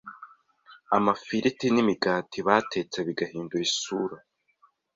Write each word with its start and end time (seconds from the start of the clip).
Amafiriti 0.97 1.65
n’imigati 1.71 2.37
batetse 2.47 2.97
bigahindura 3.07 3.63
isura 3.69 4.17